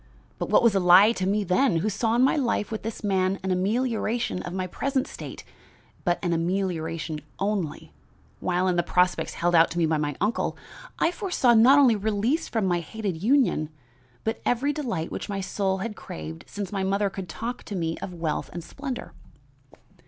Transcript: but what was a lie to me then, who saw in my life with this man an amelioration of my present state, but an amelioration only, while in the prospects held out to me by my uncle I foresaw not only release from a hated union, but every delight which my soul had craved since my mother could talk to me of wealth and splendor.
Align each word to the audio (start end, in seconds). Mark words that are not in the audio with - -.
but 0.39 0.49
what 0.49 0.63
was 0.63 0.73
a 0.73 0.79
lie 0.79 1.11
to 1.11 1.27
me 1.27 1.43
then, 1.43 1.75
who 1.75 1.87
saw 1.87 2.15
in 2.15 2.23
my 2.23 2.35
life 2.35 2.71
with 2.71 2.81
this 2.81 3.03
man 3.03 3.37
an 3.43 3.51
amelioration 3.51 4.41
of 4.41 4.51
my 4.51 4.65
present 4.65 5.05
state, 5.07 5.43
but 6.03 6.17
an 6.23 6.33
amelioration 6.33 7.21
only, 7.37 7.93
while 8.39 8.67
in 8.67 8.77
the 8.77 8.81
prospects 8.81 9.35
held 9.35 9.53
out 9.53 9.69
to 9.69 9.77
me 9.77 9.85
by 9.85 9.99
my 9.99 10.15
uncle 10.19 10.57
I 10.97 11.11
foresaw 11.11 11.53
not 11.53 11.77
only 11.77 11.95
release 11.95 12.47
from 12.47 12.71
a 12.71 12.79
hated 12.79 13.21
union, 13.21 13.69
but 14.23 14.41
every 14.43 14.73
delight 14.73 15.11
which 15.11 15.29
my 15.29 15.39
soul 15.39 15.77
had 15.85 15.95
craved 15.95 16.45
since 16.47 16.71
my 16.71 16.81
mother 16.83 17.11
could 17.11 17.29
talk 17.29 17.61
to 17.65 17.75
me 17.75 17.95
of 17.99 18.11
wealth 18.11 18.49
and 18.51 18.63
splendor. 18.63 19.13